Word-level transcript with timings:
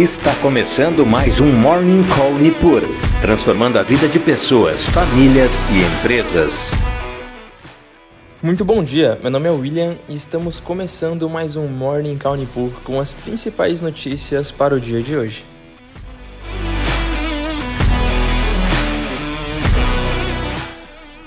Está 0.00 0.34
começando 0.36 1.04
mais 1.04 1.42
um 1.42 1.52
Morning 1.52 2.00
Call 2.16 2.32
Nipur, 2.32 2.80
transformando 3.20 3.78
a 3.78 3.82
vida 3.82 4.08
de 4.08 4.18
pessoas, 4.18 4.86
famílias 4.86 5.62
e 5.64 5.98
empresas. 5.98 6.70
Muito 8.42 8.64
bom 8.64 8.82
dia, 8.82 9.18
meu 9.20 9.30
nome 9.30 9.46
é 9.46 9.50
William 9.50 9.98
e 10.08 10.14
estamos 10.14 10.58
começando 10.58 11.28
mais 11.28 11.54
um 11.54 11.66
Morning 11.66 12.16
Call 12.16 12.36
Nipur 12.36 12.70
com 12.82 12.98
as 12.98 13.12
principais 13.12 13.82
notícias 13.82 14.50
para 14.50 14.74
o 14.74 14.80
dia 14.80 15.02
de 15.02 15.14
hoje. 15.14 15.44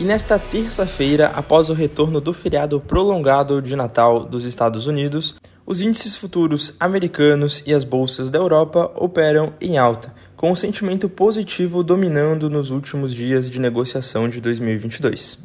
E 0.00 0.04
nesta 0.04 0.38
terça-feira, 0.38 1.26
após 1.34 1.68
o 1.68 1.74
retorno 1.74 2.18
do 2.18 2.32
feriado 2.32 2.80
prolongado 2.80 3.60
de 3.60 3.76
Natal 3.76 4.24
dos 4.24 4.46
Estados 4.46 4.86
Unidos, 4.86 5.34
os 5.66 5.80
índices 5.80 6.14
futuros 6.14 6.76
americanos 6.78 7.62
e 7.66 7.72
as 7.72 7.84
bolsas 7.84 8.28
da 8.28 8.38
Europa 8.38 8.92
operam 8.96 9.54
em 9.60 9.78
alta, 9.78 10.14
com 10.36 10.52
o 10.52 10.56
sentimento 10.56 11.08
positivo 11.08 11.82
dominando 11.82 12.50
nos 12.50 12.70
últimos 12.70 13.14
dias 13.14 13.48
de 13.48 13.58
negociação 13.58 14.28
de 14.28 14.40
2022. 14.40 15.38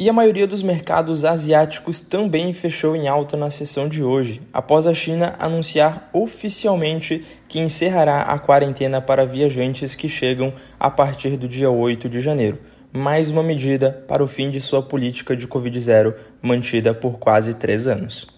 E 0.00 0.08
a 0.08 0.12
maioria 0.12 0.46
dos 0.46 0.62
mercados 0.62 1.24
asiáticos 1.24 1.98
também 1.98 2.54
fechou 2.54 2.94
em 2.94 3.08
alta 3.08 3.36
na 3.36 3.50
sessão 3.50 3.88
de 3.88 4.02
hoje, 4.02 4.40
após 4.52 4.86
a 4.86 4.94
China 4.94 5.34
anunciar 5.38 6.08
oficialmente 6.12 7.24
que 7.48 7.58
encerrará 7.58 8.22
a 8.22 8.38
quarentena 8.38 9.02
para 9.02 9.26
viajantes 9.26 9.94
que 9.94 10.08
chegam 10.08 10.54
a 10.78 10.88
partir 10.88 11.36
do 11.36 11.48
dia 11.48 11.68
8 11.68 12.08
de 12.08 12.20
janeiro, 12.20 12.58
mais 12.92 13.28
uma 13.28 13.42
medida 13.42 14.04
para 14.06 14.22
o 14.22 14.28
fim 14.28 14.50
de 14.50 14.60
sua 14.60 14.80
política 14.80 15.36
de 15.36 15.48
Covid-0 15.48 16.14
mantida 16.40 16.94
por 16.94 17.18
quase 17.18 17.52
três 17.52 17.86
anos. 17.86 18.37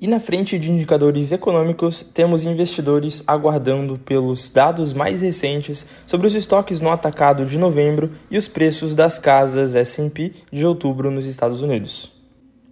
E 0.00 0.06
na 0.06 0.20
frente 0.20 0.60
de 0.60 0.70
indicadores 0.70 1.32
econômicos, 1.32 2.02
temos 2.02 2.44
investidores 2.44 3.24
aguardando 3.26 3.98
pelos 3.98 4.48
dados 4.48 4.92
mais 4.92 5.22
recentes 5.22 5.84
sobre 6.06 6.28
os 6.28 6.36
estoques 6.36 6.80
no 6.80 6.90
atacado 6.90 7.44
de 7.44 7.58
novembro 7.58 8.12
e 8.30 8.38
os 8.38 8.46
preços 8.46 8.94
das 8.94 9.18
casas 9.18 9.74
S&P 9.74 10.32
de 10.52 10.64
outubro 10.64 11.10
nos 11.10 11.26
Estados 11.26 11.62
Unidos. 11.62 12.12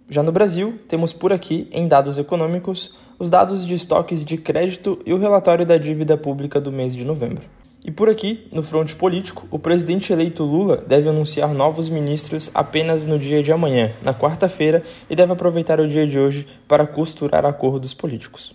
Já 0.09 0.23
no 0.23 0.31
Brasil, 0.31 0.75
temos 0.87 1.11
por 1.11 1.33
aqui, 1.33 1.67
em 1.69 1.85
dados 1.85 2.17
econômicos, 2.17 2.95
os 3.19 3.27
dados 3.27 3.65
de 3.65 3.75
estoques 3.75 4.23
de 4.23 4.37
crédito 4.37 4.97
e 5.05 5.11
o 5.11 5.19
relatório 5.19 5.65
da 5.65 5.77
dívida 5.77 6.15
pública 6.15 6.61
do 6.61 6.71
mês 6.71 6.95
de 6.95 7.03
novembro. 7.03 7.43
E 7.87 7.91
por 7.91 8.09
aqui, 8.09 8.45
no 8.51 8.61
fronte 8.61 8.93
político, 8.93 9.47
o 9.49 9.57
presidente 9.57 10.11
eleito 10.11 10.43
Lula 10.43 10.83
deve 10.85 11.07
anunciar 11.07 11.53
novos 11.53 11.87
ministros 11.87 12.51
apenas 12.53 13.05
no 13.05 13.17
dia 13.17 13.41
de 13.41 13.53
amanhã, 13.53 13.93
na 14.03 14.13
quarta-feira, 14.13 14.83
e 15.09 15.15
deve 15.15 15.31
aproveitar 15.31 15.79
o 15.79 15.87
dia 15.87 16.05
de 16.05 16.19
hoje 16.19 16.45
para 16.67 16.85
costurar 16.85 17.45
acordos 17.45 17.93
políticos. 17.93 18.53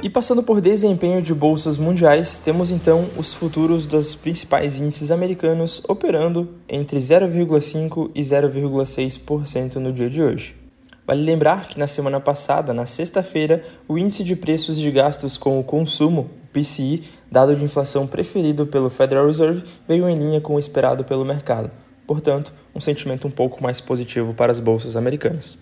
E 0.00 0.08
passando 0.08 0.44
por 0.44 0.60
desempenho 0.60 1.20
de 1.20 1.34
bolsas 1.34 1.78
mundiais, 1.78 2.38
temos 2.38 2.70
então 2.70 3.06
os 3.16 3.34
futuros 3.34 3.86
dos 3.86 4.14
principais 4.14 4.78
índices 4.78 5.10
americanos 5.10 5.82
operando 5.88 6.48
entre 6.68 6.98
0,5% 6.98 8.12
e 8.14 8.20
0,6% 8.20 9.74
no 9.74 9.92
dia 9.92 10.08
de 10.08 10.22
hoje. 10.22 10.67
Vale 11.08 11.22
lembrar 11.22 11.68
que 11.68 11.78
na 11.78 11.86
semana 11.86 12.20
passada, 12.20 12.74
na 12.74 12.84
sexta-feira, 12.84 13.64
o 13.88 13.96
índice 13.96 14.22
de 14.22 14.36
preços 14.36 14.76
de 14.76 14.90
gastos 14.90 15.38
com 15.38 15.58
o 15.58 15.64
consumo, 15.64 16.28
PCI, 16.52 17.02
dado 17.32 17.56
de 17.56 17.64
inflação 17.64 18.06
preferido 18.06 18.66
pelo 18.66 18.90
Federal 18.90 19.24
Reserve, 19.24 19.64
veio 19.88 20.06
em 20.06 20.18
linha 20.18 20.38
com 20.38 20.56
o 20.56 20.58
esperado 20.58 21.04
pelo 21.04 21.24
mercado. 21.24 21.70
Portanto, 22.06 22.52
um 22.74 22.80
sentimento 22.80 23.26
um 23.26 23.30
pouco 23.30 23.62
mais 23.62 23.80
positivo 23.80 24.34
para 24.34 24.52
as 24.52 24.60
bolsas 24.60 24.96
americanas. 24.96 25.56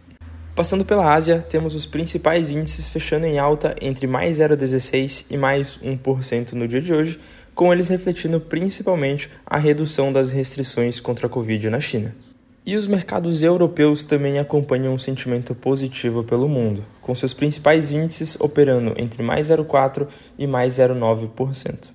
Passando 0.56 0.84
pela 0.84 1.14
Ásia, 1.14 1.38
temos 1.48 1.76
os 1.76 1.86
principais 1.86 2.50
índices 2.50 2.88
fechando 2.88 3.26
em 3.26 3.38
alta 3.38 3.76
entre 3.80 4.08
mais 4.08 4.40
0,16% 4.40 5.26
e 5.30 5.36
mais 5.36 5.78
1% 5.78 6.54
no 6.54 6.66
dia 6.66 6.80
de 6.80 6.92
hoje, 6.92 7.20
com 7.54 7.72
eles 7.72 7.88
refletindo 7.88 8.40
principalmente 8.40 9.30
a 9.46 9.58
redução 9.58 10.12
das 10.12 10.32
restrições 10.32 10.98
contra 10.98 11.28
a 11.28 11.30
Covid 11.30 11.70
na 11.70 11.80
China. 11.80 12.12
E 12.66 12.74
os 12.74 12.88
mercados 12.88 13.44
europeus 13.44 14.02
também 14.02 14.40
acompanham 14.40 14.92
um 14.92 14.98
sentimento 14.98 15.54
positivo 15.54 16.24
pelo 16.24 16.48
mundo, 16.48 16.82
com 17.00 17.14
seus 17.14 17.32
principais 17.32 17.92
índices 17.92 18.36
operando 18.40 18.92
entre 18.96 19.22
mais 19.22 19.50
0,4% 19.50 20.08
e 20.36 20.48
mais 20.48 20.72
0,9%. 20.72 21.90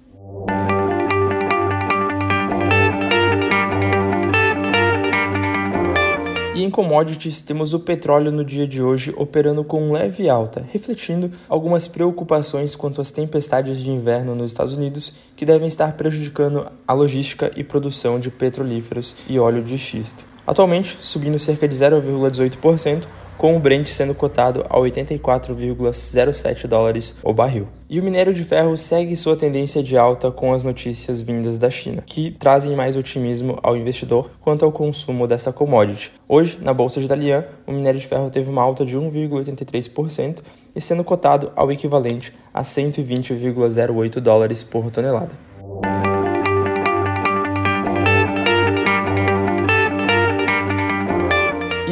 E 6.56 6.64
em 6.64 6.70
commodities, 6.70 7.42
temos 7.42 7.74
o 7.74 7.80
petróleo 7.82 8.32
no 8.32 8.46
dia 8.46 8.66
de 8.66 8.82
hoje 8.82 9.14
operando 9.18 9.66
com 9.66 9.92
leve 9.92 10.30
alta, 10.30 10.66
refletindo 10.72 11.32
algumas 11.50 11.90
preocupações 11.90 12.78
quanto 12.78 13.02
às 13.02 13.12
tempestades 13.12 13.84
de 13.84 13.90
inverno 13.90 14.36
nos 14.36 14.52
Estados 14.52 14.72
Unidos 14.72 15.12
que 15.36 15.46
devem 15.46 15.68
estar 15.68 15.98
prejudicando 15.98 16.66
a 16.88 16.94
logística 16.94 17.52
e 17.58 17.64
produção 17.64 18.18
de 18.18 18.32
petrolíferos 18.32 19.18
e 19.28 19.38
óleo 19.38 19.62
de 19.62 19.78
xisto 19.78 20.31
atualmente 20.46 20.98
subindo 21.00 21.40
cerca 21.40 21.68
de 21.68 21.76
0,18%, 21.76 23.06
com 23.42 23.58
o 23.58 23.60
Brent 23.60 23.88
sendo 23.88 24.14
cotado 24.14 24.64
a 24.70 24.78
84,07 24.78 26.68
dólares 26.68 27.16
o 27.24 27.34
barril. 27.34 27.68
E 27.90 28.00
o 28.00 28.04
minério 28.04 28.32
de 28.36 28.44
ferro 28.44 28.78
segue 28.78 29.16
sua 29.16 29.36
tendência 29.36 29.82
de 29.82 29.98
alta 29.98 30.30
com 30.30 30.54
as 30.54 30.64
notícias 30.64 31.22
vindas 31.22 31.58
da 31.58 31.68
China, 31.68 32.04
que 32.06 32.30
trazem 32.38 32.76
mais 32.76 32.96
otimismo 32.96 33.58
ao 33.64 33.76
investidor 33.76 34.30
quanto 34.42 34.64
ao 34.64 34.72
consumo 34.72 35.28
dessa 35.28 35.52
commodity. 35.52 36.12
Hoje, 36.30 36.60
na 36.62 36.72
bolsa 36.72 37.02
de 37.02 37.08
Dalian, 37.08 37.44
o 37.66 37.72
minério 37.72 38.00
de 38.00 38.06
ferro 38.06 38.30
teve 38.30 38.48
uma 38.48 38.62
alta 38.62 38.86
de 38.86 38.96
1,83% 38.96 40.42
e 40.76 40.80
sendo 40.80 41.04
cotado 41.04 41.52
ao 41.56 41.72
equivalente 41.72 42.32
a 42.54 42.62
120,08 42.62 44.20
dólares 44.20 44.64
por 44.64 44.92
tonelada. 44.92 45.51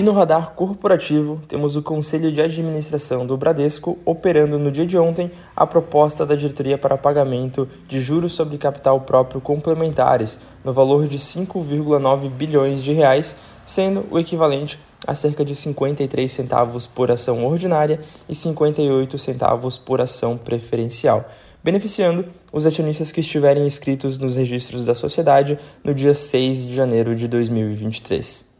No 0.09 0.15
radar 0.15 0.53
corporativo, 0.55 1.39
temos 1.47 1.75
o 1.75 1.83
Conselho 1.83 2.31
de 2.31 2.41
Administração 2.41 3.27
do 3.27 3.37
Bradesco 3.37 3.95
operando 4.03 4.57
no 4.57 4.71
dia 4.71 4.87
de 4.87 4.97
ontem 4.97 5.31
a 5.55 5.67
proposta 5.67 6.25
da 6.25 6.33
diretoria 6.33 6.79
para 6.79 6.97
pagamento 6.97 7.69
de 7.87 8.01
juros 8.01 8.33
sobre 8.33 8.57
capital 8.57 9.01
próprio 9.01 9.39
complementares 9.39 10.39
no 10.65 10.73
valor 10.73 11.07
de 11.07 11.19
5,9 11.19 12.27
bilhões 12.27 12.83
de 12.83 12.91
reais, 12.91 13.35
sendo 13.63 14.03
o 14.09 14.17
equivalente 14.17 14.79
a 15.05 15.13
cerca 15.13 15.45
de 15.45 15.55
53 15.55 16.31
centavos 16.31 16.87
por 16.87 17.11
ação 17.11 17.45
ordinária 17.45 18.01
e 18.27 18.33
58 18.33 19.15
centavos 19.15 19.77
por 19.77 20.01
ação 20.01 20.39
preferencial, 20.39 21.29
beneficiando 21.63 22.25
os 22.51 22.65
acionistas 22.65 23.11
que 23.11 23.19
estiverem 23.19 23.67
inscritos 23.67 24.17
nos 24.17 24.35
registros 24.35 24.85
da 24.85 24.95
sociedade 24.95 25.59
no 25.83 25.93
dia 25.93 26.15
6 26.15 26.65
de 26.65 26.75
janeiro 26.75 27.15
de 27.15 27.27
2023. 27.27 28.58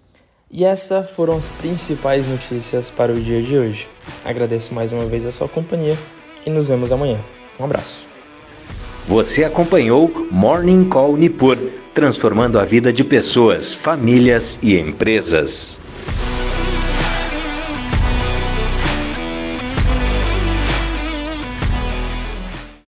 E 0.52 0.66
essas 0.66 1.12
foram 1.12 1.38
as 1.38 1.48
principais 1.48 2.28
notícias 2.28 2.90
para 2.90 3.12
o 3.12 3.20
dia 3.20 3.40
de 3.40 3.56
hoje. 3.56 3.88
Agradeço 4.26 4.74
mais 4.74 4.92
uma 4.92 5.06
vez 5.06 5.24
a 5.24 5.32
sua 5.32 5.48
companhia 5.48 5.96
e 6.44 6.50
nos 6.50 6.68
vemos 6.68 6.92
amanhã. 6.92 7.20
Um 7.60 7.66
abraço. 7.66 8.08
Você 9.06 9.44
acompanhou 9.44 10.28
Morning 10.32 10.90
Call 10.90 11.16
Nipur, 11.18 11.56
transformando 11.94 12.58
a 12.60 12.66
vida 12.66 12.92
de 12.92 13.04
pessoas, 13.04 13.74
famílias 13.74 14.58
e 14.64 14.76
empresas. 14.76 15.80